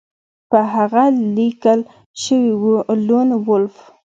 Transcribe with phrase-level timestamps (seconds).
[0.49, 1.03] په هغه
[1.35, 1.79] لیکل
[2.23, 2.75] شوي وو
[3.07, 3.75] لون وولف